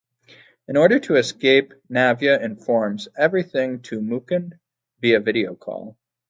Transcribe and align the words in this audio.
In 0.67 0.77
order 0.77 0.97
to 1.01 1.15
escape 1.17 1.75
Navya 1.87 2.41
informs 2.41 3.07
everything 3.15 3.83
to 3.83 3.99
Mukund 3.99 4.53
via 4.99 5.19
video 5.19 5.53
call. 5.53 5.95